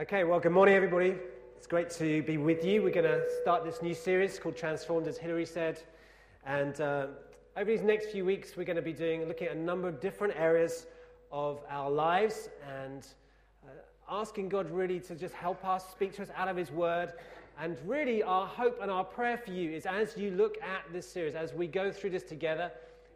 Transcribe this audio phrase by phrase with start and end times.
[0.00, 1.16] Okay, well, good morning, everybody.
[1.56, 2.84] It's great to be with you.
[2.84, 5.82] We're going to start this new series called Transformed, as Hilary said.
[6.46, 7.06] And uh,
[7.56, 10.00] over these next few weeks, we're going to be doing looking at a number of
[10.00, 10.86] different areas
[11.32, 12.48] of our lives
[12.80, 13.08] and
[13.66, 13.70] uh,
[14.08, 17.14] asking God really to just help us, speak to us out of His Word.
[17.60, 21.10] And really, our hope and our prayer for you is as you look at this
[21.10, 22.70] series, as we go through this together,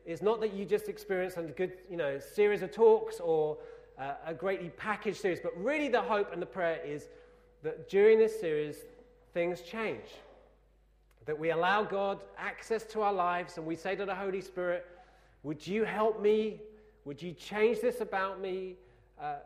[0.05, 3.57] is not that you just experience a good, you know, series of talks or
[3.99, 7.09] uh, a greatly packaged series, but really the hope and the prayer is
[7.63, 8.77] that during this series,
[9.33, 10.07] things change.
[11.27, 14.87] That we allow God access to our lives and we say to the Holy Spirit,
[15.45, 16.61] Would you help me?
[17.05, 18.77] Would you change this about me?
[19.21, 19.37] Uh,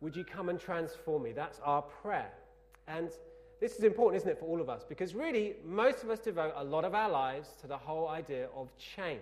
[0.00, 1.32] would you come and transform me?
[1.32, 2.30] That's our prayer.
[2.88, 3.10] And
[3.60, 4.84] this is important, isn't it, for all of us?
[4.86, 8.48] Because really, most of us devote a lot of our lives to the whole idea
[8.54, 9.20] of change.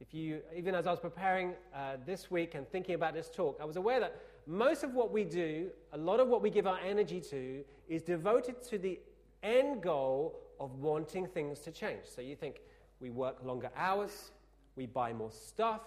[0.00, 3.58] If you, even as I was preparing uh, this week and thinking about this talk,
[3.60, 4.16] I was aware that
[4.46, 8.02] most of what we do, a lot of what we give our energy to, is
[8.02, 9.00] devoted to the
[9.42, 12.02] end goal of wanting things to change.
[12.04, 12.60] So you think
[13.00, 14.30] we work longer hours,
[14.76, 15.80] we buy more stuff,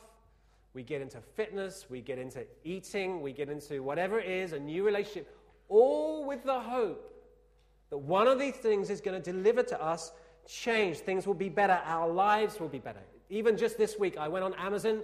[0.73, 4.59] we get into fitness, we get into eating, we get into whatever it is, a
[4.59, 5.33] new relationship,
[5.69, 7.07] all with the hope
[7.89, 10.11] that one of these things is going to deliver to us
[10.47, 10.99] change.
[10.99, 13.01] Things will be better, our lives will be better.
[13.31, 15.03] Even just this week, I went on Amazon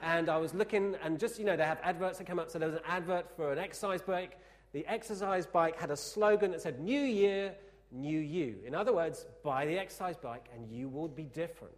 [0.00, 2.48] and I was looking, and just, you know, they have adverts that come up.
[2.48, 4.38] So there was an advert for an exercise bike.
[4.72, 7.52] The exercise bike had a slogan that said, New Year,
[7.90, 8.58] New You.
[8.64, 11.74] In other words, buy the exercise bike and you will be different.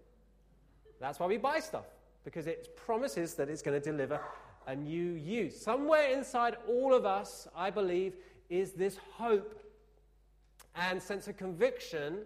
[1.01, 1.87] That's why we buy stuff,
[2.25, 4.21] because it promises that it's going to deliver
[4.67, 5.49] a new you.
[5.49, 8.17] Somewhere inside all of us, I believe,
[8.51, 9.59] is this hope
[10.75, 12.19] and sense of conviction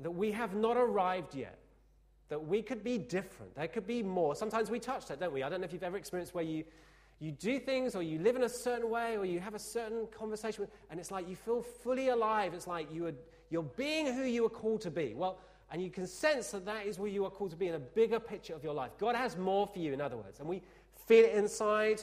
[0.00, 1.59] that we have not arrived yet
[2.30, 3.54] that we could be different.
[3.54, 4.34] There could be more.
[4.34, 5.42] Sometimes we touch that, don't we?
[5.42, 6.64] I don't know if you've ever experienced where you,
[7.18, 10.06] you do things or you live in a certain way or you have a certain
[10.16, 12.54] conversation with, and it's like you feel fully alive.
[12.54, 13.14] It's like you are,
[13.50, 15.12] you're being who you were called to be.
[15.14, 15.38] Well,
[15.72, 17.80] and you can sense that that is where you are called to be in a
[17.80, 18.92] bigger picture of your life.
[18.98, 20.40] God has more for you, in other words.
[20.40, 20.62] And we
[21.06, 22.02] feel it inside.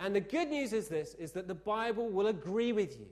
[0.00, 3.06] And the good news is this, is that the Bible will agree with you.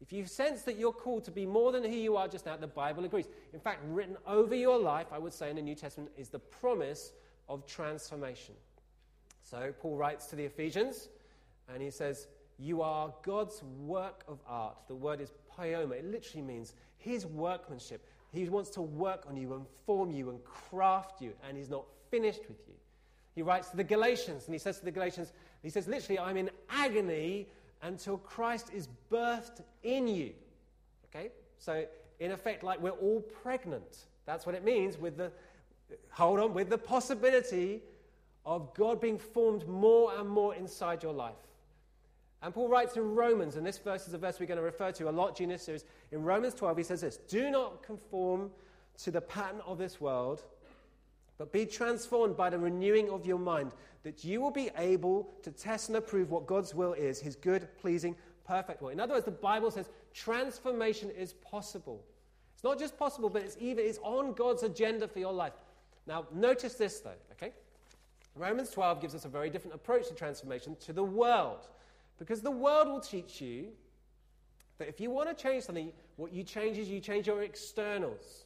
[0.00, 2.56] If you sense that you're called to be more than who you are just now,
[2.56, 3.28] the Bible agrees.
[3.52, 6.38] In fact, written over your life, I would say in the New Testament, is the
[6.38, 7.12] promise
[7.48, 8.54] of transformation.
[9.42, 11.08] So Paul writes to the Ephesians,
[11.72, 12.28] and he says,
[12.58, 14.76] You are God's work of art.
[14.88, 15.92] The word is poiema.
[15.92, 18.06] It literally means his workmanship.
[18.32, 21.84] He wants to work on you and form you and craft you, and he's not
[22.10, 22.74] finished with you.
[23.34, 25.32] He writes to the Galatians, and he says to the Galatians,
[25.62, 27.46] he says, literally, I'm in agony
[27.82, 30.32] until Christ is birthed in you.
[31.06, 31.30] Okay?
[31.58, 31.84] So,
[32.18, 34.06] in effect, like we're all pregnant.
[34.26, 35.32] That's what it means with the,
[36.10, 37.80] hold on, with the possibility
[38.44, 41.34] of God being formed more and more inside your life.
[42.42, 44.92] And Paul writes in Romans, and this verse is a verse we're going to refer
[44.92, 45.84] to a lot during this series.
[46.10, 48.50] In Romans 12, he says this Do not conform
[49.02, 50.42] to the pattern of this world,
[51.36, 55.50] but be transformed by the renewing of your mind that you will be able to
[55.50, 58.16] test and approve what God's will is, his good, pleasing,
[58.46, 58.88] perfect will.
[58.88, 62.02] In other words, the Bible says transformation is possible.
[62.54, 65.52] It's not just possible, but it's even it's on God's agenda for your life.
[66.06, 67.52] Now, notice this though, okay?
[68.34, 71.68] Romans 12 gives us a very different approach to transformation to the world.
[72.18, 73.68] Because the world will teach you
[74.78, 78.44] that if you want to change something, what you change is you change your externals.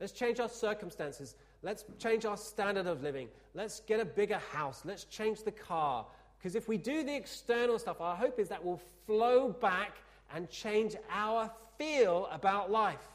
[0.00, 1.34] Let's change our circumstances.
[1.62, 3.28] Let's change our standard of living.
[3.54, 4.82] Let's get a bigger house.
[4.84, 6.06] Let's change the car.
[6.38, 9.98] Because if we do the external stuff, our hope is that will flow back
[10.34, 13.08] and change our feel about life.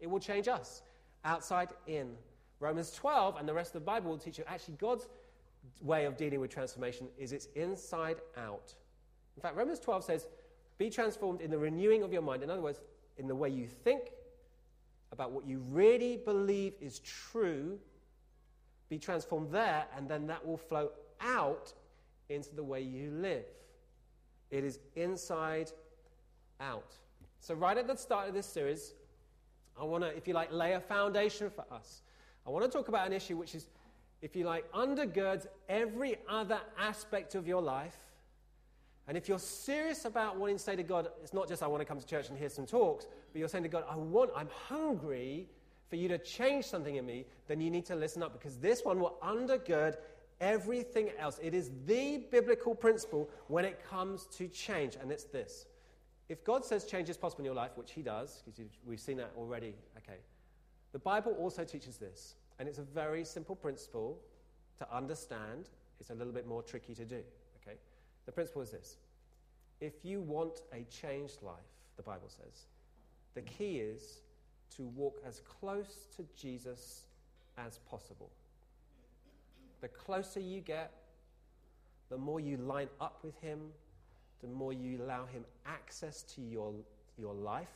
[0.00, 0.82] It will change us
[1.24, 2.10] outside in.
[2.58, 5.08] Romans 12 and the rest of the Bible will teach you actually God's
[5.80, 8.74] way of dealing with transformation is it's inside out.
[9.36, 10.26] In fact, Romans 12 says,
[10.78, 12.42] be transformed in the renewing of your mind.
[12.42, 12.80] In other words,
[13.18, 14.10] in the way you think
[15.12, 17.78] about what you really believe is true
[18.92, 20.90] be transformed there, and then that will flow
[21.22, 21.72] out
[22.28, 23.46] into the way you live.
[24.50, 25.70] It is inside
[26.60, 26.92] out.
[27.40, 28.92] So, right at the start of this series,
[29.80, 32.02] I want to, if you like, lay a foundation for us.
[32.46, 33.64] I want to talk about an issue which is,
[34.20, 37.96] if you like, undergirds every other aspect of your life.
[39.08, 41.80] And if you're serious about wanting to say to God, it's not just I want
[41.80, 44.32] to come to church and hear some talks, but you're saying to God, I want,
[44.36, 45.48] I'm hungry
[45.92, 48.82] for you to change something in me, then you need to listen up because this
[48.82, 49.96] one will undergird
[50.40, 51.38] everything else.
[51.42, 55.66] It is the biblical principle when it comes to change, and it's this.
[56.30, 59.18] If God says change is possible in your life, which He does, because we've seen
[59.18, 60.16] that already, okay,
[60.92, 64.18] the Bible also teaches this, and it's a very simple principle
[64.78, 65.68] to understand.
[66.00, 67.20] It's a little bit more tricky to do,
[67.60, 67.76] okay?
[68.24, 68.96] The principle is this
[69.82, 71.58] if you want a changed life,
[71.98, 72.64] the Bible says,
[73.34, 74.22] the key is
[74.76, 77.06] to walk as close to Jesus
[77.58, 78.30] as possible.
[79.80, 80.92] The closer you get,
[82.08, 83.58] the more you line up with Him,
[84.40, 86.72] the more you allow Him access to your,
[87.18, 87.68] your life.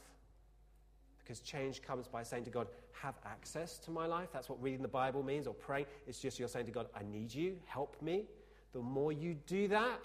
[1.18, 4.28] Because change comes by saying to God, Have access to my life.
[4.32, 5.86] That's what reading the Bible means, or praying.
[6.06, 8.24] It's just you're saying to God, I need you, help me.
[8.72, 10.00] The more you do that,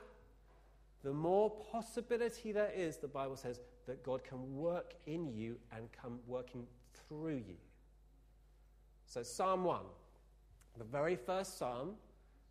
[1.04, 5.90] the more possibility there is, the Bible says, that God can work in you and
[5.92, 6.66] come working
[7.08, 7.58] through you.
[9.06, 9.82] So, Psalm 1,
[10.78, 11.96] the very first psalm,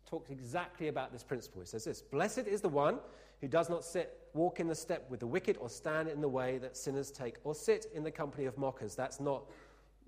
[0.05, 1.61] talks exactly about this principle.
[1.61, 2.99] It says this Blessed is the one
[3.39, 6.29] who does not sit, walk in the step with the wicked, or stand in the
[6.29, 8.95] way that sinners take, or sit in the company of mockers.
[8.95, 9.43] That's not,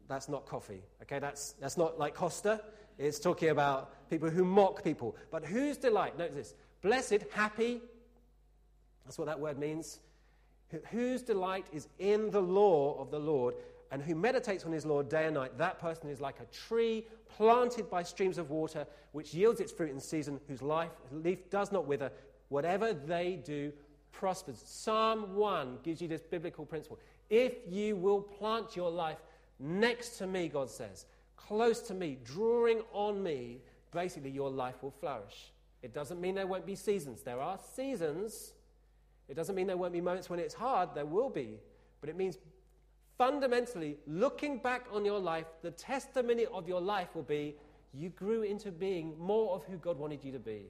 [0.08, 0.84] that's not coffee.
[1.02, 2.62] Okay, that's, that's not like Costa.
[3.00, 5.16] It's talking about people who mock people.
[5.32, 7.82] But whose delight, notice this, blessed, happy,
[9.06, 10.00] that's what that word means.
[10.92, 13.56] Whose delight is in the law of the Lord,
[13.94, 17.06] and who meditates on his law day and night, that person is like a tree
[17.38, 21.72] planted by streams of water, which yields its fruit in season, whose life, leaf does
[21.72, 22.12] not wither.
[22.50, 23.72] Whatever they do
[24.12, 24.62] prospers.
[24.66, 27.00] Psalm 1 gives you this biblical principle.
[27.30, 29.20] If you will plant your life
[29.60, 31.06] next to me, God says,
[31.38, 33.62] close to me, drawing on me,
[33.92, 35.52] basically your life will flourish.
[35.82, 37.22] It doesn't mean there won't be seasons.
[37.22, 38.54] There are seasons
[39.28, 41.60] it doesn't mean there won't be moments when it's hard, there will be.
[42.02, 42.38] But it means
[43.18, 47.56] fundamentally, looking back on your life, the testimony of your life will be
[47.94, 50.64] you grew into being more of who God wanted you to be.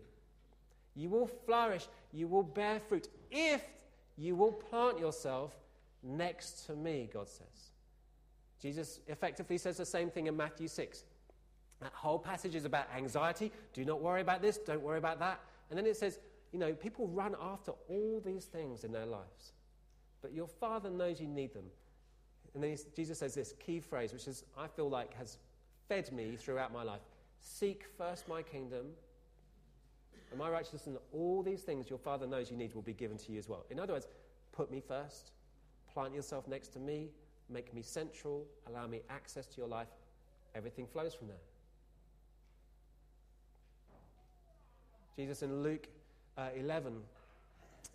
[0.95, 3.63] You will flourish, you will bear fruit if
[4.17, 5.53] you will plant yourself
[6.03, 7.71] next to me, God says.
[8.61, 11.03] Jesus effectively says the same thing in Matthew 6.
[11.81, 13.51] That whole passage is about anxiety.
[13.73, 15.39] Do not worry about this, don't worry about that.
[15.69, 16.19] And then it says,
[16.51, 19.53] you know, people run after all these things in their lives,
[20.21, 21.65] but your Father knows you need them.
[22.53, 25.37] And then Jesus says this key phrase, which is, I feel like has
[25.87, 27.01] fed me throughout my life
[27.43, 28.85] Seek first my kingdom,
[30.31, 33.17] and my righteousness, and all these things your Father knows you need will be given
[33.17, 33.65] to you as well.
[33.69, 34.07] In other words,
[34.53, 35.31] put me first,
[35.93, 37.09] plant yourself next to me,
[37.49, 39.89] make me central, allow me access to your life.
[40.55, 41.37] Everything flows from there.
[45.17, 45.87] Jesus in Luke
[46.37, 46.93] uh, 11,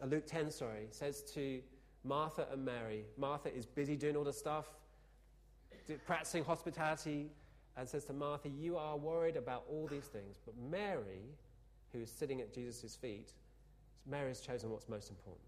[0.01, 1.61] uh, Luke 10, sorry, says to
[2.05, 4.67] Martha and Mary, Martha is busy doing all the stuff,
[6.07, 7.31] practicing hospitality,
[7.77, 10.39] and says to Martha, You are worried about all these things.
[10.45, 11.23] But Mary,
[11.93, 13.33] who is sitting at Jesus' feet,
[14.07, 15.45] Mary has chosen what's most important.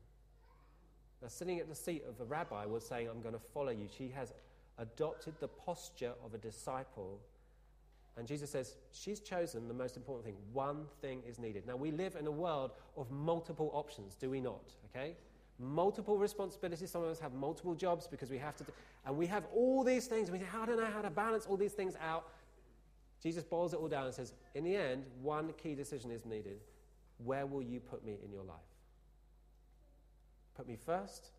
[1.22, 3.88] Now, sitting at the seat of a rabbi was saying, I'm going to follow you.
[3.96, 4.32] She has
[4.78, 7.20] adopted the posture of a disciple
[8.16, 10.36] and Jesus says, She's chosen the most important thing.
[10.52, 11.66] One thing is needed.
[11.66, 14.74] Now, we live in a world of multiple options, do we not?
[14.90, 15.16] Okay?
[15.60, 16.90] Multiple responsibilities.
[16.90, 18.72] Some of us have multiple jobs because we have to, do,
[19.04, 20.30] and we have all these things.
[20.30, 22.24] We say, do oh, I know how to balance all these things out?
[23.22, 26.60] Jesus boils it all down and says, In the end, one key decision is needed.
[27.24, 28.56] Where will you put me in your life?
[30.56, 31.30] Put me first.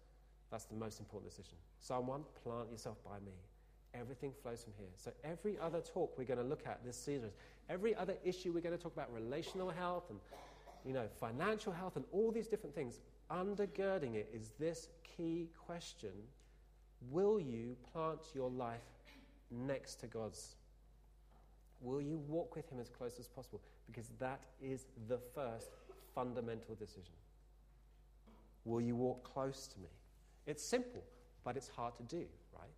[0.51, 1.57] That's the most important decision.
[1.79, 3.31] Psalm 1 plant yourself by me.
[3.93, 4.87] Everything flows from here.
[4.95, 7.23] So every other talk we're going to look at this series,
[7.69, 10.19] every other issue we're going to talk about relational health and
[10.85, 12.99] you know financial health and all these different things,
[13.31, 16.11] undergirding it is this key question:
[17.09, 18.81] Will you plant your life
[19.49, 20.55] next to God's?
[21.81, 23.61] Will you walk with Him as close as possible?
[23.87, 25.71] Because that is the first
[26.13, 27.13] fundamental decision.
[28.65, 29.89] Will you walk close to me?
[30.45, 31.03] It's simple,
[31.43, 32.25] but it's hard to do.
[32.53, 32.69] Right?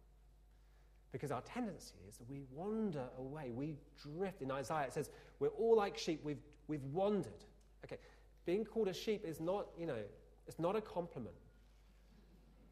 [1.12, 4.42] Because our tendency is that we wander away, we drift.
[4.42, 7.44] In Isaiah, it says, we're all like sheep, we've, we've wandered.
[7.86, 7.98] Okay,
[8.46, 10.02] being called a sheep is not, you know,
[10.48, 11.36] it's not a compliment.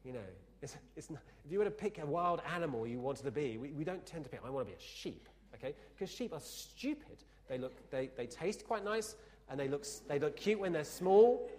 [0.04, 0.20] You know,
[0.60, 3.58] it's, it's not, if you were to pick a wild animal you wanted to be,
[3.58, 5.74] we, we don't tend to pick, I want to be a sheep, okay?
[5.94, 7.24] Because sheep are stupid.
[7.48, 9.16] They, look, they, they taste quite nice,
[9.50, 11.50] and they look, they look cute when they're small,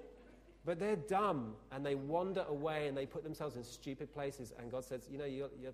[0.66, 4.72] but they're dumb, and they wander away, and they put themselves in stupid places, and
[4.72, 5.74] God says, you know, you're, you're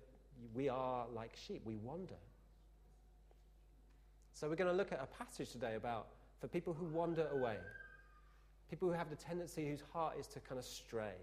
[0.54, 2.14] we are like sheep, we wander.
[4.32, 6.06] So we're going to look at a passage today about
[6.40, 7.56] for people who wander away,
[8.70, 11.18] people who have the tendency whose heart is to kind of stray,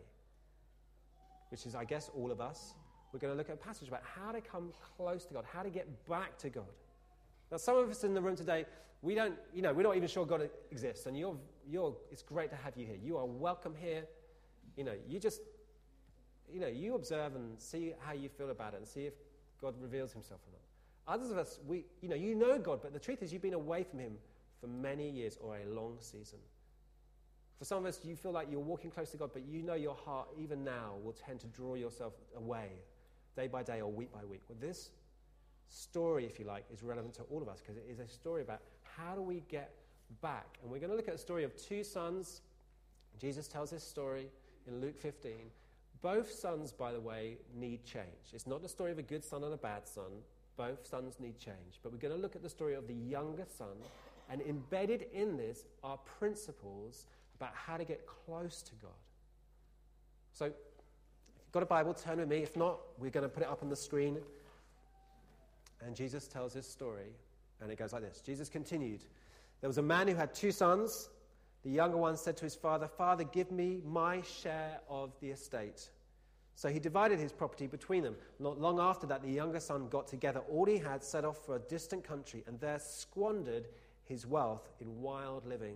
[1.49, 2.73] which is, I guess, all of us.
[3.13, 5.63] We're going to look at a passage about how to come close to God, how
[5.63, 6.65] to get back to God.
[7.49, 8.65] Now, some of us in the room today,
[9.01, 11.37] we don't, you know, we're not even sure God exists, and you're,
[11.69, 12.97] you're, it's great to have you here.
[13.01, 14.03] You are welcome here.
[14.75, 15.41] You know, you just
[16.51, 19.13] you know, you observe and see how you feel about it and see if
[19.61, 21.15] God reveals himself or not.
[21.15, 23.53] Others of us, we, you know, you know God, but the truth is you've been
[23.53, 24.13] away from him
[24.59, 26.39] for many years or a long season.
[27.57, 29.73] For some of us, you feel like you're walking close to God, but you know
[29.73, 32.67] your heart, even now, will tend to draw yourself away
[33.35, 34.41] day by day or week by week.
[34.47, 34.91] Well, this
[35.69, 38.41] story, if you like, is relevant to all of us because it is a story
[38.41, 39.73] about how do we get
[40.21, 40.57] back.
[40.61, 42.41] And we're going to look at a story of two sons.
[43.19, 44.27] Jesus tells this story
[44.67, 45.31] in Luke 15.
[46.01, 48.33] Both sons, by the way, need change.
[48.33, 50.21] It's not the story of a good son and a bad son.
[50.57, 51.79] Both sons need change.
[51.81, 53.77] But we're going to look at the story of the younger son,
[54.29, 57.05] and embedded in this are principles
[57.37, 58.91] about how to get close to God.
[60.33, 60.53] So, if
[61.45, 62.37] you've got a Bible, turn with me.
[62.37, 64.17] If not, we're going to put it up on the screen.
[65.85, 67.11] And Jesus tells his story,
[67.61, 69.03] and it goes like this Jesus continued
[69.61, 71.09] There was a man who had two sons.
[71.63, 75.89] The younger one said to his father, Father, give me my share of the estate.
[76.55, 78.15] So he divided his property between them.
[78.39, 81.55] Not long after that, the younger son got together all he had, set off for
[81.55, 83.67] a distant country, and there squandered
[84.05, 85.75] his wealth in wild living.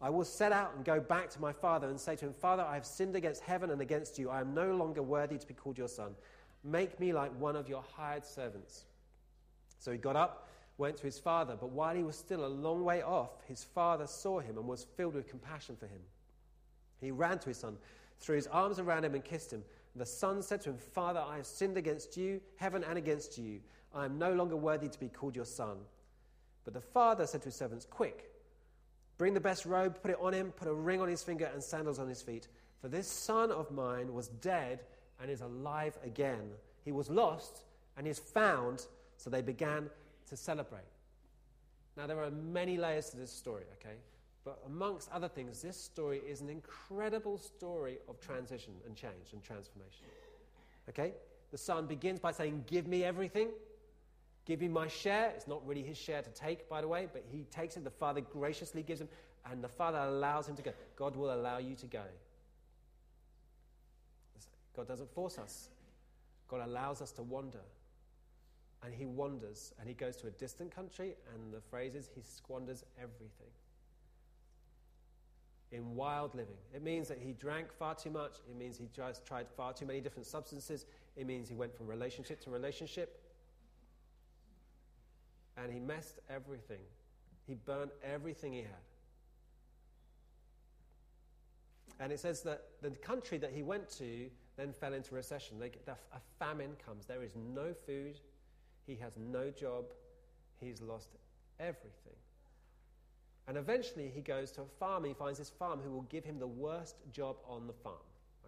[0.00, 2.62] I will set out and go back to my father and say to him, Father,
[2.62, 4.28] I have sinned against heaven and against you.
[4.30, 6.14] I am no longer worthy to be called your son.
[6.62, 8.84] Make me like one of your hired servants.
[9.78, 10.48] So he got up,
[10.78, 14.06] went to his father, but while he was still a long way off, his father
[14.06, 16.00] saw him and was filled with compassion for him.
[17.00, 17.76] He ran to his son
[18.20, 19.62] threw his arms around him and kissed him.
[19.96, 23.60] The son said to him, Father, I have sinned against you, heaven, and against you.
[23.94, 25.76] I am no longer worthy to be called your son.
[26.64, 28.30] But the father said to his servants, Quick,
[29.18, 31.62] bring the best robe, put it on him, put a ring on his finger, and
[31.62, 32.48] sandals on his feet.
[32.80, 34.80] For this son of mine was dead
[35.20, 36.50] and is alive again.
[36.84, 37.62] He was lost
[37.96, 38.86] and is found.
[39.16, 39.88] So they began
[40.28, 40.82] to celebrate.
[41.96, 43.96] Now, there are many layers to this story, okay?
[44.44, 49.42] But amongst other things, this story is an incredible story of transition and change and
[49.42, 50.04] transformation.
[50.88, 51.12] Okay?
[51.50, 53.48] The son begins by saying, Give me everything.
[54.44, 55.32] Give him my share.
[55.34, 57.84] It's not really his share to take, by the way, but he takes it.
[57.84, 59.08] The father graciously gives him,
[59.50, 60.72] and the father allows him to go.
[60.96, 62.04] God will allow you to go.
[64.76, 65.68] God doesn't force us,
[66.48, 67.60] God allows us to wander.
[68.82, 72.20] And he wanders, and he goes to a distant country, and the phrase is he
[72.20, 73.48] squanders everything
[75.72, 76.56] in wild living.
[76.74, 78.36] It means that he drank far too much.
[78.48, 80.86] It means he just tried far too many different substances.
[81.16, 83.23] It means he went from relationship to relationship.
[85.56, 86.82] And he messed everything.
[87.46, 88.84] He burned everything he had.
[92.00, 95.58] And it says that the country that he went to then fell into recession.
[95.58, 97.06] They, a famine comes.
[97.06, 98.20] There is no food.
[98.86, 99.84] He has no job.
[100.60, 101.08] He's lost
[101.58, 102.16] everything.
[103.46, 106.38] And eventually he goes to a farm he finds this farm who will give him
[106.38, 107.96] the worst job on the farm.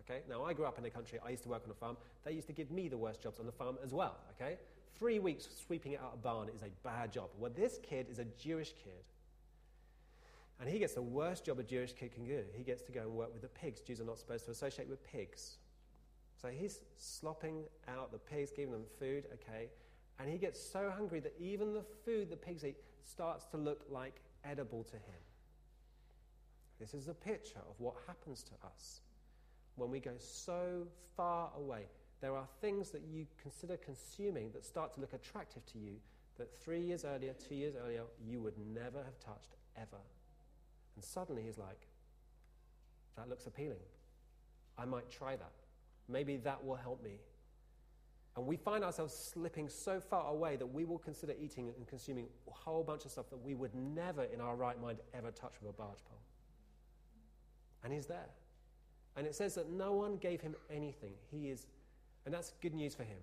[0.01, 0.21] Okay?
[0.29, 1.97] Now, I grew up in a country, I used to work on a farm.
[2.25, 4.17] They used to give me the worst jobs on the farm as well.
[4.41, 4.57] Okay?
[4.99, 7.29] Three weeks sweeping out a barn is a bad job.
[7.39, 9.05] Well, this kid is a Jewish kid.
[10.59, 12.43] And he gets the worst job a Jewish kid can do.
[12.55, 13.81] He gets to go and work with the pigs.
[13.81, 15.59] Jews are not supposed to associate with pigs.
[16.41, 19.69] So he's slopping out the pigs, giving them food, okay?
[20.19, 23.83] And he gets so hungry that even the food the pigs eat starts to look
[23.91, 25.21] like edible to him.
[26.81, 29.01] This is a picture of what happens to us
[29.77, 30.87] when we go so
[31.17, 31.87] far away.
[32.21, 35.97] There are things that you consider consuming that start to look attractive to you
[36.39, 40.03] that three years earlier, two years earlier, you would never have touched ever.
[40.95, 41.87] And suddenly he's like,
[43.17, 43.79] that looks appealing.
[44.79, 45.53] I might try that.
[46.09, 47.19] Maybe that will help me.
[48.37, 52.27] And we find ourselves slipping so far away that we will consider eating and consuming
[52.49, 55.55] a whole bunch of stuff that we would never, in our right mind, ever touch
[55.63, 56.21] with a barge pole.
[57.83, 58.29] And he's there.
[59.17, 61.13] And it says that no one gave him anything.
[61.31, 61.67] He is,
[62.27, 63.19] and that's good news for him.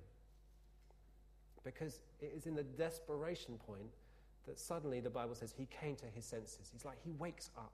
[1.64, 3.92] Because it is in the desperation point
[4.48, 6.70] that suddenly the Bible says he came to his senses.
[6.74, 7.72] He's like, he wakes up.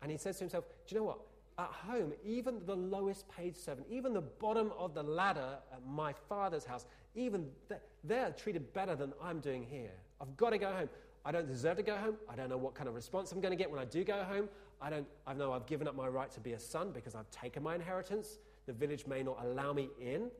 [0.00, 1.18] And he says to himself, Do you know what?
[1.58, 6.12] at home, even the lowest paid servant, even the bottom of the ladder at my
[6.28, 9.92] father's house, even th- they're treated better than I'm doing here.
[10.20, 10.88] I've got to go home.
[11.24, 12.16] I don't deserve to go home.
[12.28, 14.24] I don't know what kind of response I'm going to get when I do go
[14.24, 14.48] home.
[14.80, 15.06] I don't.
[15.26, 17.74] I know I've given up my right to be a son because I've taken my
[17.74, 18.38] inheritance.
[18.66, 20.30] The village may not allow me in.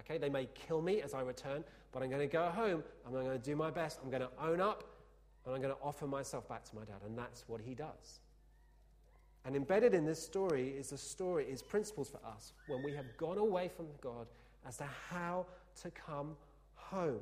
[0.00, 1.62] Okay, they may kill me as I return,
[1.92, 2.82] but I'm going to go home.
[3.06, 4.00] I'm going to do my best.
[4.02, 4.84] I'm going to own up,
[5.44, 6.96] and I'm going to offer myself back to my dad.
[7.06, 8.20] And that's what he does.
[9.44, 13.04] And embedded in this story is the story, is principles for us when we have
[13.18, 14.26] gone away from God
[14.66, 15.46] as to how
[15.82, 16.36] to come
[16.74, 17.20] home.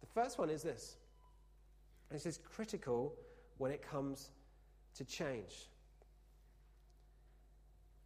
[0.00, 0.96] The first one is this
[2.10, 3.14] this is critical
[3.58, 4.30] when it comes
[4.96, 5.68] to change.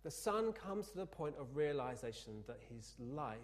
[0.07, 3.37] The son comes to the point of realization that his life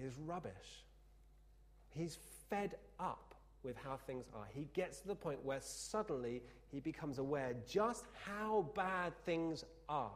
[0.00, 0.82] is rubbish.
[1.90, 2.18] He's
[2.50, 4.48] fed up with how things are.
[4.52, 10.10] He gets to the point where suddenly he becomes aware just how bad things are.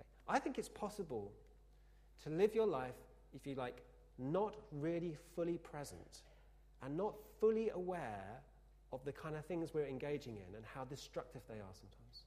[0.00, 0.08] Okay.
[0.28, 1.32] I think it's possible
[2.22, 2.94] to live your life,
[3.34, 3.82] if you like,
[4.16, 6.22] not really fully present
[6.84, 8.42] and not fully aware
[8.92, 12.25] of the kind of things we're engaging in and how destructive they are sometimes.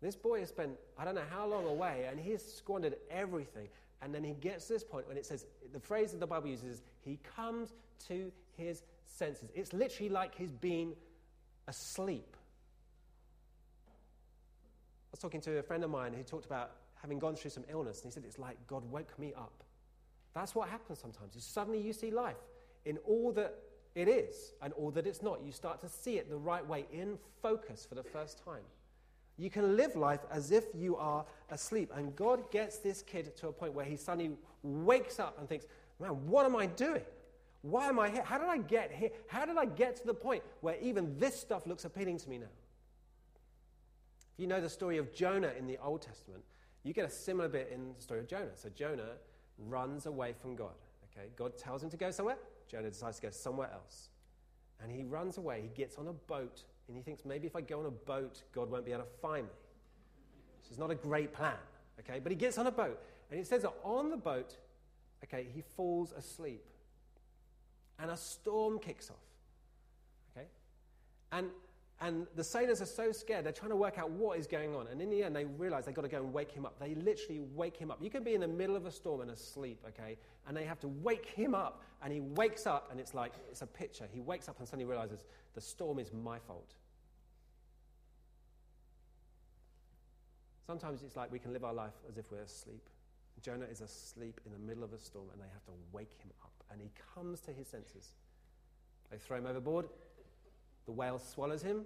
[0.00, 3.68] This boy has spent, I don't know how long away, and he's squandered everything.
[4.02, 6.48] And then he gets to this point when it says, the phrase that the Bible
[6.48, 7.72] uses is, he comes
[8.08, 9.50] to his senses.
[9.54, 10.92] It's literally like he's been
[11.68, 12.36] asleep.
[13.86, 17.64] I was talking to a friend of mine who talked about having gone through some
[17.70, 19.62] illness, and he said, It's like God woke me up.
[20.34, 21.32] That's what happens sometimes.
[21.38, 22.36] suddenly you see life
[22.84, 23.54] in all that
[23.94, 25.40] it is and all that it's not.
[25.44, 28.64] You start to see it the right way in focus for the first time.
[29.36, 31.90] You can live life as if you are asleep.
[31.94, 35.66] And God gets this kid to a point where he suddenly wakes up and thinks,
[35.98, 37.02] man, what am I doing?
[37.62, 38.22] Why am I here?
[38.22, 39.10] How did I get here?
[39.26, 42.38] How did I get to the point where even this stuff looks appealing to me
[42.38, 42.46] now?
[44.34, 46.44] If you know the story of Jonah in the Old Testament,
[46.82, 48.54] you get a similar bit in the story of Jonah.
[48.54, 49.12] So Jonah
[49.58, 50.74] runs away from God.
[51.10, 51.28] Okay?
[51.36, 52.36] God tells him to go somewhere.
[52.68, 54.10] Jonah decides to go somewhere else.
[54.82, 55.62] And he runs away.
[55.62, 58.42] He gets on a boat and he thinks maybe if I go on a boat,
[58.54, 59.52] God won't be able to find me.
[60.62, 61.56] This is not a great plan,
[62.00, 62.20] okay?
[62.22, 63.00] But he gets on a boat,
[63.30, 64.56] and it says that on the boat,
[65.24, 66.64] okay, he falls asleep.
[67.98, 69.16] And a storm kicks off,
[70.36, 70.46] okay?
[71.32, 71.48] And
[72.00, 74.88] and the sailors are so scared, they're trying to work out what is going on.
[74.88, 76.78] And in the end, they realize they've got to go and wake him up.
[76.80, 77.98] They literally wake him up.
[78.02, 80.16] You can be in the middle of a storm and asleep, okay?
[80.46, 81.82] And they have to wake him up.
[82.02, 84.06] And he wakes up, and it's like, it's a picture.
[84.12, 86.74] He wakes up and suddenly realizes the storm is my fault.
[90.66, 92.88] Sometimes it's like we can live our life as if we're asleep.
[93.40, 96.30] Jonah is asleep in the middle of a storm, and they have to wake him
[96.42, 96.64] up.
[96.72, 98.14] And he comes to his senses.
[99.10, 99.86] They throw him overboard.
[100.86, 101.84] The whale swallows him,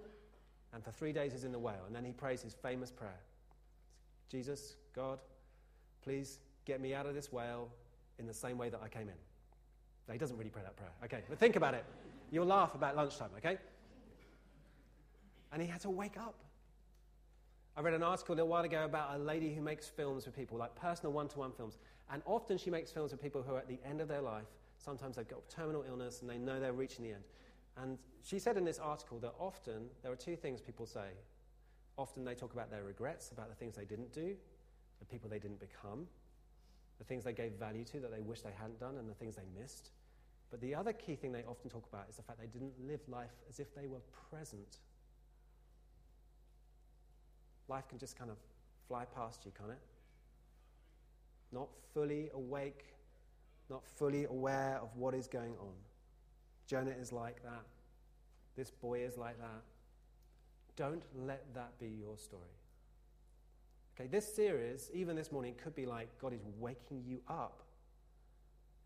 [0.73, 1.83] and for three days he's in the whale.
[1.87, 3.19] And then he prays his famous prayer
[4.29, 5.19] Jesus, God,
[6.03, 7.67] please get me out of this whale
[8.19, 9.15] in the same way that I came in.
[10.07, 10.91] Now, he doesn't really pray that prayer.
[11.03, 11.83] Okay, but think about it.
[12.31, 13.57] You'll laugh about lunchtime, okay?
[15.51, 16.35] And he had to wake up.
[17.75, 20.35] I read an article a little while ago about a lady who makes films with
[20.35, 21.77] people, like personal one to one films.
[22.11, 24.47] And often she makes films with people who are at the end of their life.
[24.77, 27.23] Sometimes they've got terminal illness and they know they're reaching the end.
[27.77, 31.09] And she said in this article that often there are two things people say.
[31.97, 34.35] Often they talk about their regrets, about the things they didn't do,
[34.99, 36.07] the people they didn't become,
[36.97, 39.35] the things they gave value to that they wish they hadn't done, and the things
[39.35, 39.91] they missed.
[40.51, 43.01] But the other key thing they often talk about is the fact they didn't live
[43.07, 44.79] life as if they were present.
[47.67, 48.37] Life can just kind of
[48.87, 49.79] fly past you, can't it?
[51.51, 52.85] Not fully awake,
[53.69, 55.73] not fully aware of what is going on.
[56.69, 57.63] Jonah is like that.
[58.55, 59.63] This boy is like that.
[60.75, 62.43] Don't let that be your story.
[63.95, 67.63] Okay, this series, even this morning, could be like God is waking you up.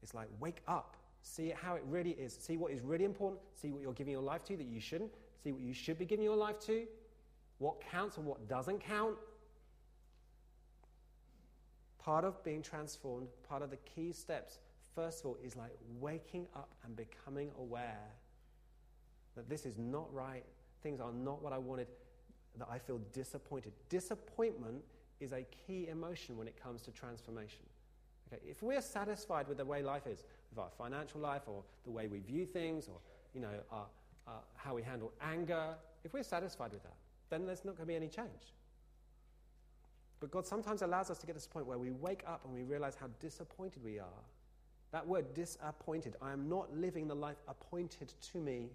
[0.01, 0.95] It's like, wake up.
[1.23, 2.37] See how it really is.
[2.39, 3.41] See what is really important.
[3.53, 5.11] See what you're giving your life to that you shouldn't.
[5.43, 6.85] See what you should be giving your life to.
[7.57, 9.15] What counts and what doesn't count.
[11.99, 14.59] Part of being transformed, part of the key steps
[14.95, 18.11] first of all, is like waking up and becoming aware
[19.35, 20.43] that this is not right,
[20.81, 21.87] things are not what I wanted,
[22.57, 23.73] that I feel disappointed.
[23.89, 24.83] Disappointment
[25.19, 27.63] is a key emotion when it comes to transformation.
[28.31, 31.91] Okay, if we're satisfied with the way life is, with our financial life or the
[31.91, 32.95] way we view things or
[33.33, 33.85] you know, our,
[34.55, 36.95] how we handle anger, if we're satisfied with that,
[37.29, 38.53] then there's not going to be any change.
[40.19, 42.53] But God sometimes allows us to get to this point where we wake up and
[42.53, 44.23] we realize how disappointed we are
[44.93, 48.69] that word disappointed, I am not living the life appointed to me,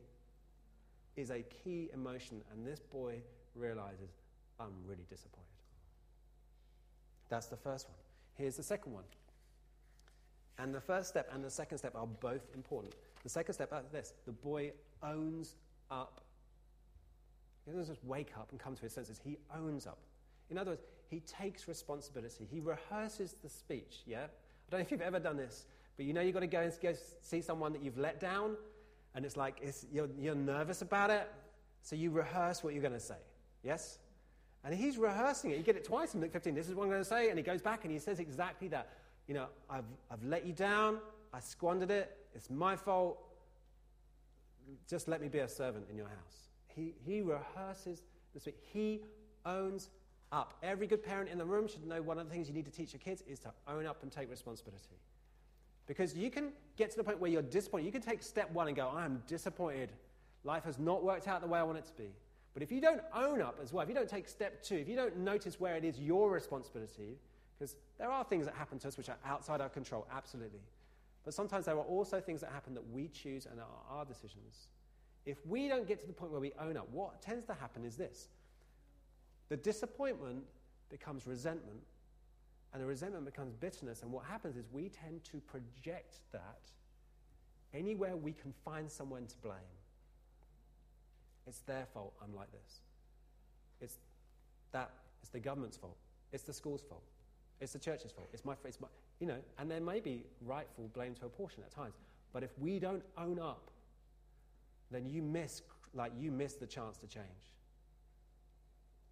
[1.16, 2.42] is a key emotion.
[2.52, 3.22] And this boy
[3.54, 4.10] realizes,
[4.58, 5.46] I'm really disappointed.
[7.28, 7.96] That's the first one.
[8.34, 9.04] Here's the second one.
[10.58, 12.94] And the first step and the second step are both important.
[13.22, 14.72] The second step is this the boy
[15.04, 15.54] owns
[15.88, 16.20] up.
[17.64, 19.98] He doesn't just wake up and come to his senses, he owns up.
[20.50, 22.48] In other words, he takes responsibility.
[22.50, 24.24] He rehearses the speech, yeah?
[24.24, 25.64] I don't know if you've ever done this,
[25.98, 28.56] but you know you've got to go and go see someone that you've let down,
[29.14, 31.28] and it's like it's, you're, you're nervous about it,
[31.82, 33.18] so you rehearse what you're going to say.
[33.62, 33.98] Yes?
[34.64, 35.58] And he's rehearsing it.
[35.58, 36.54] You get it twice in Luke 15.
[36.54, 37.30] This is what I'm going to say.
[37.30, 38.90] And he goes back and he says exactly that.
[39.26, 40.98] You know, I've, I've let you down.
[41.32, 42.16] I squandered it.
[42.34, 43.18] It's my fault.
[44.88, 46.48] Just let me be a servant in your house.
[46.66, 48.02] He, he rehearses
[48.34, 48.58] this week.
[48.72, 49.00] He
[49.46, 49.90] owns
[50.32, 50.54] up.
[50.62, 52.70] Every good parent in the room should know one of the things you need to
[52.70, 54.98] teach your kids is to own up and take responsibility.
[55.88, 57.86] Because you can get to the point where you're disappointed.
[57.86, 59.90] You can take step one and go, I'm disappointed.
[60.44, 62.10] Life has not worked out the way I want it to be.
[62.54, 64.88] But if you don't own up as well, if you don't take step two, if
[64.88, 67.16] you don't notice where it is your responsibility,
[67.58, 70.60] because there are things that happen to us which are outside our control, absolutely.
[71.24, 74.68] But sometimes there are also things that happen that we choose and are our decisions.
[75.26, 77.84] If we don't get to the point where we own up, what tends to happen
[77.84, 78.28] is this
[79.48, 80.44] the disappointment
[80.90, 81.80] becomes resentment,
[82.72, 84.02] and the resentment becomes bitterness.
[84.02, 86.70] And what happens is we tend to project that
[87.72, 89.56] anywhere we can find someone to blame.
[91.46, 92.80] It's their fault I'm like this.
[93.80, 93.98] It's
[94.72, 94.90] that,
[95.22, 95.96] it's the government's fault.
[96.32, 97.04] It's the school's fault.
[97.60, 98.28] It's the church's fault.
[98.32, 101.62] It's my, it's my, you know, and there may be rightful blame to a portion
[101.64, 101.94] at times.
[102.32, 103.70] But if we don't own up,
[104.90, 105.62] then you miss,
[105.94, 107.24] like, you miss the chance to change.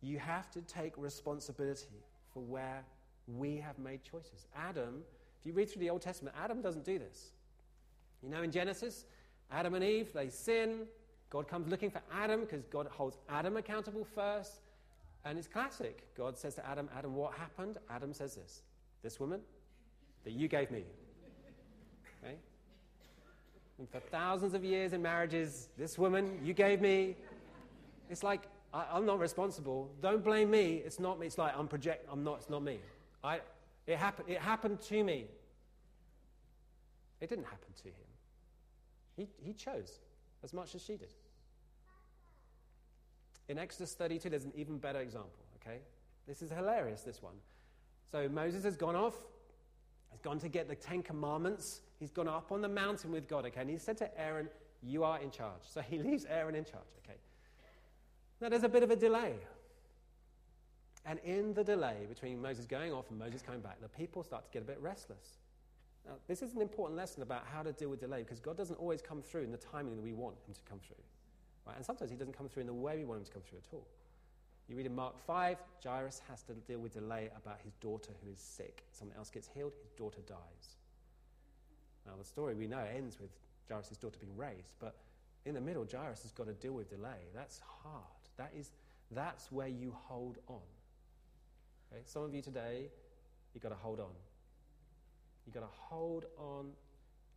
[0.03, 2.85] You have to take responsibility for where
[3.27, 4.47] we have made choices.
[4.55, 5.03] Adam,
[5.41, 7.33] if you read through the Old Testament, Adam doesn't do this.
[8.23, 9.05] You know, in Genesis,
[9.51, 10.87] Adam and Eve, they sin.
[11.31, 14.61] God comes looking for Adam because God holds Adam accountable first.
[15.25, 16.07] And it's classic.
[16.17, 17.79] God says to Adam, Adam, what happened?
[17.91, 18.63] Adam says this
[19.03, 19.41] This woman
[20.25, 20.85] that you gave me.
[22.23, 22.37] Okay?
[23.79, 27.17] And for thousands of years in marriages, this woman you gave me.
[28.09, 29.91] It's like, I, am not responsible.
[30.01, 30.83] Don't blame me.
[30.85, 31.27] It's not me.
[31.27, 32.07] It's like, I'm project.
[32.11, 32.39] I'm not.
[32.39, 32.79] It's not me.
[33.23, 33.41] I,
[33.87, 35.27] it, happened, it happened to me.
[37.21, 38.07] It didn't happen to him.
[39.17, 40.01] He, he chose
[40.45, 41.13] as much as she did.
[43.49, 45.79] In Exodus 32, there's an even better example, okay?
[46.27, 47.35] This is hilarious, this one.
[48.11, 49.15] So Moses has gone off,
[50.11, 53.47] he's gone to get the Ten Commandments, he's gone up on the mountain with God,
[53.47, 53.61] okay?
[53.61, 54.49] And he said to Aaron,
[54.83, 55.63] You are in charge.
[55.63, 57.19] So he leaves Aaron in charge, okay?
[58.41, 59.35] Now there's a bit of a delay.
[61.07, 64.45] And in the delay between Moses going off and Moses coming back, the people start
[64.45, 65.39] to get a bit restless.
[66.05, 68.77] Now, this is an important lesson about how to deal with delay because God doesn't
[68.77, 71.03] always come through in the timing that we want Him to come through.
[71.67, 71.77] Right?
[71.77, 73.59] And sometimes He doesn't come through in the way we want Him to come through
[73.59, 73.87] at all.
[74.69, 78.31] You read in Mark 5, Jairus has to deal with delay about his daughter who
[78.33, 78.83] is sick.
[78.91, 80.77] Someone else gets healed, his daughter dies.
[82.05, 83.31] Now, the story we know ends with
[83.69, 84.97] Jairus' daughter being raised, but
[85.45, 87.31] in the middle, Jairus has got to deal with delay.
[87.35, 88.03] That's hard.
[88.37, 88.73] That is,
[89.13, 90.61] that's where you hold on.
[91.93, 92.03] Okay?
[92.05, 92.89] Some of you today,
[93.55, 94.13] you've got to hold on.
[95.47, 96.71] You've got to hold on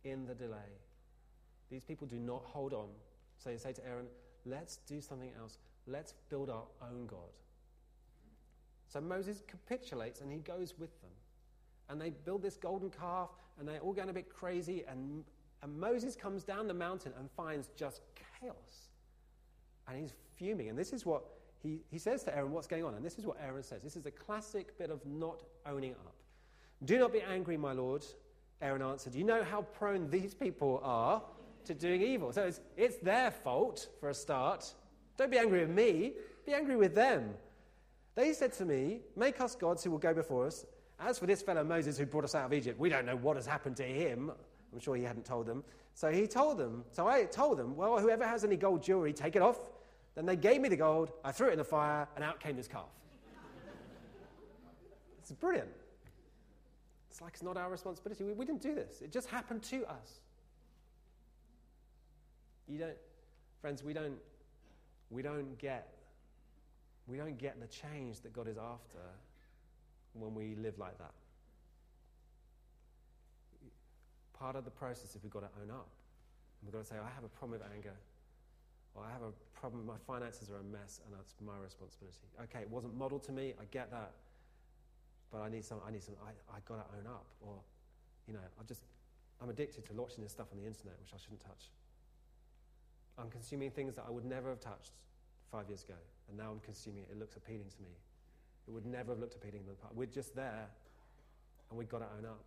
[0.04, 0.78] in the delay.
[1.70, 2.88] These people do not hold on.
[3.38, 4.06] So you say to Aaron,
[4.44, 5.58] let's do something else.
[5.86, 7.18] Let's build our own God.
[8.88, 11.10] So Moses capitulates and he goes with them.
[11.88, 14.84] And they build this golden calf and they're all going a bit crazy.
[14.88, 15.24] And,
[15.62, 18.00] and Moses comes down the mountain and finds just
[18.40, 18.88] chaos.
[19.86, 20.68] And he's fuming.
[20.68, 21.24] And this is what
[21.62, 22.94] he, he says to Aaron, What's going on?
[22.94, 23.82] And this is what Aaron says.
[23.82, 26.14] This is a classic bit of not owning up.
[26.84, 28.04] Do not be angry, my Lord.
[28.62, 31.22] Aaron answered, You know how prone these people are
[31.66, 32.32] to doing evil.
[32.32, 34.72] So it's, it's their fault for a start.
[35.16, 36.14] Don't be angry with me,
[36.46, 37.34] be angry with them.
[38.14, 40.64] They said to me, Make us gods who will go before us.
[40.98, 43.36] As for this fellow Moses who brought us out of Egypt, we don't know what
[43.36, 44.30] has happened to him.
[44.72, 45.64] I'm sure he hadn't told them.
[45.94, 46.84] So he told them.
[46.92, 49.58] So I told them, Well, whoever has any gold jewelry, take it off
[50.14, 52.56] then they gave me the gold, I threw it in the fire, and out came
[52.56, 52.90] this calf.
[55.18, 55.70] it's brilliant.
[57.10, 58.24] It's like it's not our responsibility.
[58.24, 60.20] We, we didn't do this, it just happened to us.
[62.68, 62.96] You don't,
[63.60, 64.18] friends, we don't,
[65.10, 65.88] we don't get,
[67.06, 68.98] we don't get the change that God is after
[70.12, 71.12] when we live like that.
[74.38, 75.88] Part of the process is we've got to own up.
[76.62, 77.94] We've got to say, I have a problem with anger.
[78.94, 82.18] Or I have a problem, my finances are a mess, and that's my responsibility.
[82.42, 84.12] Okay, it wasn't modeled to me, I get that.
[85.30, 87.26] But I need some, I need some, I, I gotta own up.
[87.40, 87.54] Or,
[88.26, 88.82] you know, I just,
[89.40, 91.70] I'm addicted to watching this stuff on the internet, which I shouldn't touch.
[93.16, 94.92] I'm consuming things that I would never have touched
[95.52, 95.98] five years ago,
[96.28, 97.10] and now I'm consuming it.
[97.12, 97.90] It looks appealing to me.
[98.66, 99.94] It would never have looked appealing in the past.
[99.94, 100.66] We're just there,
[101.68, 102.44] and we've got to own up.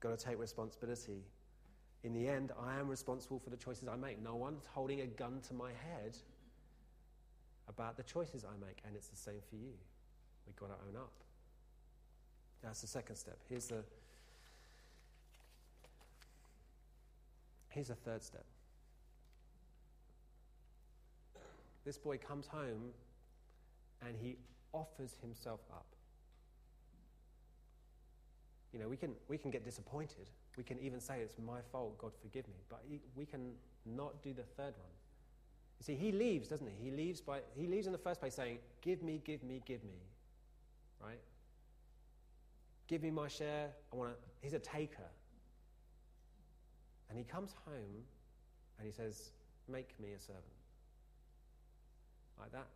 [0.00, 1.22] Got to take responsibility
[2.04, 4.22] in the end, I am responsible for the choices I make.
[4.22, 6.16] No one's holding a gun to my head
[7.68, 9.72] about the choices I make, and it's the same for you.
[10.46, 11.12] We've got to own up.
[12.62, 13.38] That's the second step.
[13.48, 13.82] Here's the,
[17.68, 18.44] here's the third step.
[21.84, 22.90] This boy comes home
[24.06, 24.36] and he
[24.72, 25.86] offers himself up.
[28.72, 30.28] You know, we can, we can get disappointed.
[30.58, 32.56] We can even say, It's my fault, God forgive me.
[32.68, 32.82] But
[33.16, 33.52] we can
[33.86, 34.90] not do the third one.
[35.78, 36.90] You see, he leaves, doesn't he?
[36.90, 39.84] He leaves, by, he leaves in the first place saying, Give me, give me, give
[39.84, 40.02] me.
[41.00, 41.20] Right?
[42.88, 43.68] Give me my share.
[43.92, 44.16] I want to.
[44.40, 45.08] He's a taker.
[47.08, 48.02] And he comes home
[48.78, 49.30] and he says,
[49.68, 50.42] Make me a servant.
[52.40, 52.66] Like that.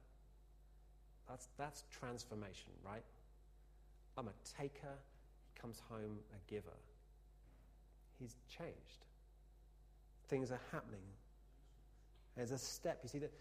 [1.28, 3.02] That's, that's transformation, right?
[4.16, 4.94] I'm a taker.
[5.52, 6.70] He comes home a giver.
[8.18, 9.06] He's changed.
[10.28, 11.00] Things are happening.
[12.36, 13.00] There's a step.
[13.02, 13.32] You see that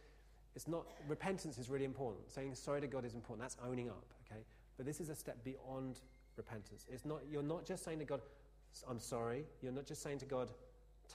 [0.56, 2.32] it's not repentance is really important.
[2.32, 3.42] Saying sorry to God is important.
[3.42, 4.42] That's owning up, okay?
[4.78, 6.00] But this is a step beyond
[6.36, 6.86] repentance.
[6.90, 8.22] It's not you're not just saying to God,
[8.90, 9.46] I'm sorry.
[9.62, 10.52] You're not just saying to God,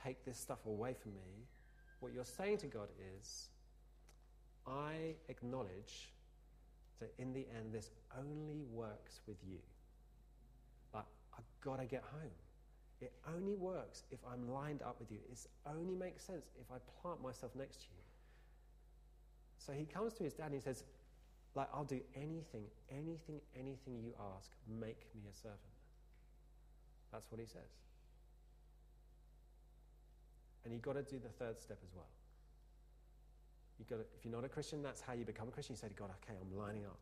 [0.04, 1.46] take this stuff away from me.
[2.00, 2.88] What you're saying to God
[3.18, 3.48] is,
[4.66, 6.12] I acknowledge
[7.00, 9.58] that in the end, this only works with you.
[10.94, 11.04] Like,
[11.36, 12.30] I've got to get home.
[13.00, 15.18] It only works if I'm lined up with you.
[15.30, 18.02] It only makes sense if I plant myself next to you.
[19.58, 20.84] So he comes to his dad and he says,
[21.54, 24.50] like, I'll do anything, anything, anything you ask.
[24.68, 25.58] Make me a servant.
[27.12, 27.70] That's what he says.
[30.64, 32.08] And you've got to do the third step as well.
[33.78, 35.74] You've got to, if you're not a Christian, that's how you become a Christian.
[35.74, 36.98] You say to God, okay, I'm lining up.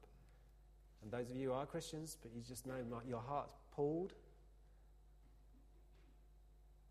[1.02, 2.74] And those of you who are Christians, but you just know
[3.06, 4.12] your heart's pulled,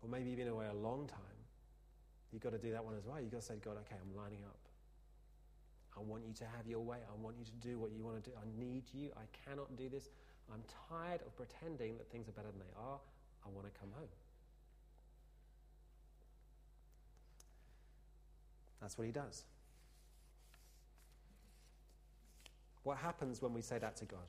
[0.04, 1.38] or maybe you've been away a long time,
[2.30, 3.18] you've got to do that one as well.
[3.18, 4.58] You've got to say God, okay, I'm lining up.
[5.96, 6.98] I want you to have your way.
[7.08, 8.36] I want you to do what you want to do.
[8.36, 9.10] I need you.
[9.16, 10.10] I cannot do this.
[10.52, 12.98] I'm tired of pretending that things are better than they are.
[13.46, 14.08] I want to come home.
[18.82, 19.44] That's what he does.
[22.82, 24.26] What happens when we say that to God?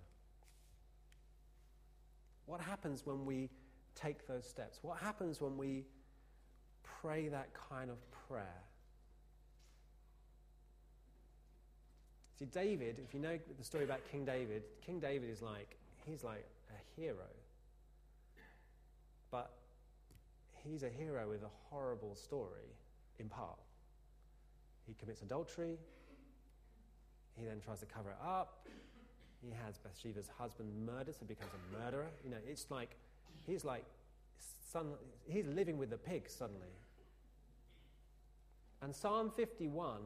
[2.45, 3.49] What happens when we
[3.95, 4.79] take those steps?
[4.81, 5.85] What happens when we
[7.01, 8.63] pray that kind of prayer?
[12.37, 16.23] See, David, if you know the story about King David, King David is like, he's
[16.23, 17.15] like a hero.
[19.31, 19.51] But
[20.63, 22.75] he's a hero with a horrible story,
[23.19, 23.59] in part.
[24.85, 25.77] He commits adultery,
[27.37, 28.65] he then tries to cover it up.
[29.41, 32.07] He has Bathsheba's husband murdered, so he becomes a murderer.
[32.23, 32.95] You know, it's like
[33.45, 33.83] he's like
[34.71, 34.93] son,
[35.27, 36.67] he's living with the pigs suddenly.
[38.81, 39.99] And Psalm 51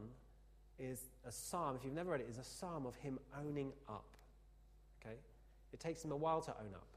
[0.78, 4.06] is a psalm, if you've never read it, is a psalm of him owning up.
[5.02, 5.16] Okay?
[5.74, 6.88] It takes him a while to own up.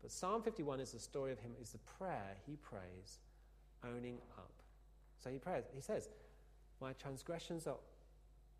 [0.00, 3.18] But Psalm 51 is the story of him, is the prayer he prays,
[3.84, 4.52] owning up.
[5.18, 6.08] So he prays, he says,
[6.80, 7.74] My transgressions are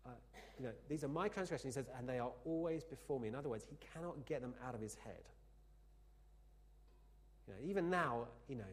[0.05, 0.09] uh,
[0.57, 3.27] you know, these are my transgressions, he says, and they are always before me.
[3.27, 5.23] In other words, he cannot get them out of his head.
[7.49, 8.63] You know, even now, you know,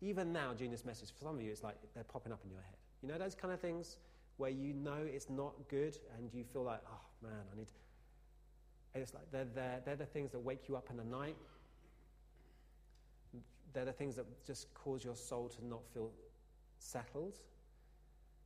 [0.00, 2.50] even now during this message, for some of you, it's like they're popping up in
[2.50, 2.76] your head.
[3.02, 3.96] You know those kind of things
[4.36, 7.66] where you know it's not good and you feel like, oh man, I need.
[8.94, 11.36] And it's like they're, they're, they're the things that wake you up in the night.
[13.72, 16.10] They're the things that just cause your soul to not feel
[16.78, 17.38] settled.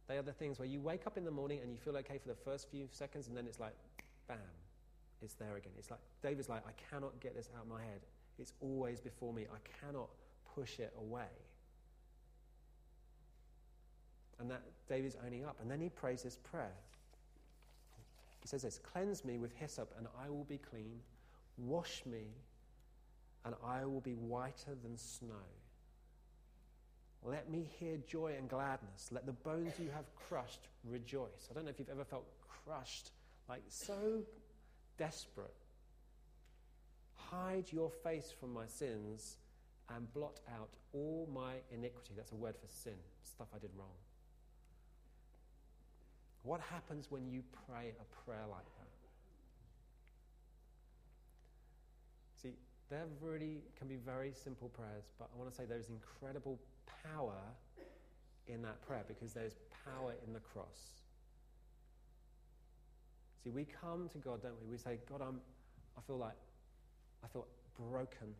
[0.08, 2.18] They are the things where you wake up in the morning and you feel okay
[2.18, 3.74] for the first few seconds, and then it's like,
[4.26, 4.38] bam,
[5.22, 5.70] it's there again.
[5.78, 8.00] It's like, David's like, I cannot get this out of my head.
[8.40, 9.46] It's always before me.
[9.52, 10.08] I cannot
[10.54, 11.30] push it away.
[14.38, 15.56] And that David's owning up.
[15.60, 16.72] And then he prays this prayer.
[18.40, 21.00] He says this Cleanse me with hyssop, and I will be clean.
[21.58, 22.24] Wash me,
[23.44, 25.46] and I will be whiter than snow.
[27.22, 29.10] Let me hear joy and gladness.
[29.12, 31.48] Let the bones you have crushed rejoice.
[31.50, 32.24] I don't know if you've ever felt
[32.64, 33.10] crushed,
[33.46, 34.22] like so
[34.96, 35.54] desperate.
[37.30, 39.36] Hide your face from my sins
[39.94, 42.12] and blot out all my iniquity.
[42.16, 43.94] That's a word for sin, stuff I did wrong.
[46.42, 48.88] What happens when you pray a prayer like that?
[52.42, 52.54] See,
[52.88, 56.58] they really can be very simple prayers, but I want to say there's incredible
[57.04, 57.38] power
[58.48, 60.94] in that prayer because there's power in the cross.
[63.44, 64.70] See, we come to God, don't we?
[64.72, 65.40] We say, God, I'm,
[65.96, 66.36] I feel like,
[67.24, 67.46] I feel
[67.90, 68.34] broken.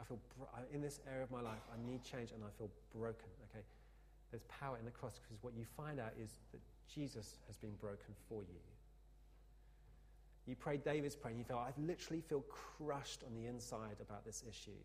[0.00, 2.70] I feel, bro- in this area of my life, I need change and I feel
[2.94, 3.64] broken, okay?
[4.30, 6.60] There's power in the cross because what you find out is that
[6.92, 8.60] Jesus has been broken for you.
[10.46, 14.26] You prayed David's prayer and you felt, I literally feel crushed on the inside about
[14.26, 14.76] this issue.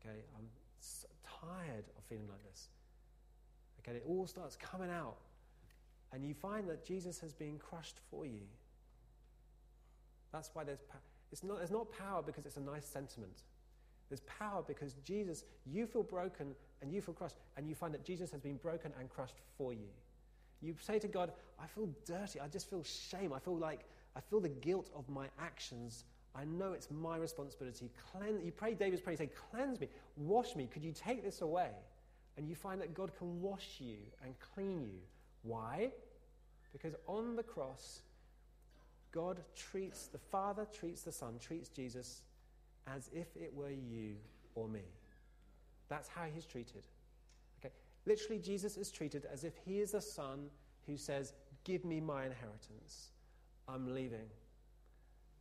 [0.00, 0.46] Okay, I'm
[0.78, 1.06] so
[1.40, 2.68] tired of feeling like this.
[3.80, 5.16] Okay, it all starts coming out.
[6.12, 8.42] and you find that Jesus has been crushed for you.
[10.32, 11.00] That's why there's power.
[11.30, 13.42] It's not, there's not power because it's a nice sentiment.
[14.08, 18.04] There's power because Jesus, you feel broken and you feel crushed, and you find that
[18.04, 19.88] Jesus has been broken and crushed for you.
[20.60, 22.40] You say to God, I feel dirty.
[22.40, 23.32] I just feel shame.
[23.32, 26.04] I feel like I feel the guilt of my actions.
[26.34, 27.90] I know it's my responsibility.
[28.10, 30.68] Cleanse, you pray David's prayer, you say, Cleanse me, wash me.
[30.72, 31.70] Could you take this away?
[32.36, 35.00] And you find that God can wash you and clean you.
[35.42, 35.90] Why?
[36.72, 38.00] Because on the cross,
[39.12, 42.22] God treats, the Father treats the Son, treats Jesus
[42.86, 44.16] as if it were you
[44.54, 44.82] or me.
[45.88, 46.86] That's how he's treated.
[47.60, 47.72] Okay?
[48.06, 50.46] Literally, Jesus is treated as if he is the Son
[50.86, 53.10] who says, Give me my inheritance.
[53.68, 54.26] I'm leaving.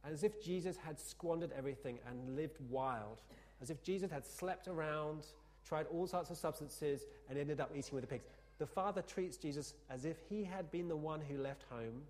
[0.04, 3.22] As if Jesus had squandered everything and lived wild.
[3.62, 5.26] As if Jesus had slept around,
[5.68, 8.26] tried all sorts of substances, and ended up eating with the pigs.
[8.60, 12.02] The Father treats Jesus as if he had been the one who left home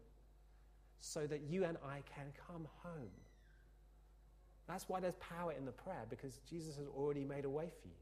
[1.01, 3.11] so that you and I can come home.
[4.67, 7.87] That's why there's power in the prayer, because Jesus has already made a way for
[7.87, 7.93] you.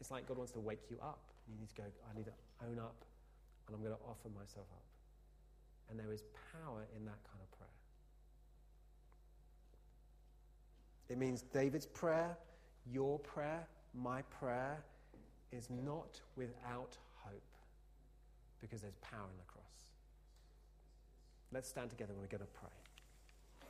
[0.00, 1.18] It's like God wants to wake you up.
[1.48, 2.32] You need to go, I need to
[2.68, 3.04] own up,
[3.66, 4.84] and I'm going to offer myself up.
[5.90, 7.70] And there is power in that kind of prayer.
[11.08, 12.36] It means David's prayer,
[12.92, 14.78] your prayer, my prayer
[15.52, 17.42] is not without hope
[18.60, 19.55] because there's power in the cross.
[21.52, 22.85] Let's stand together when we're going to pray.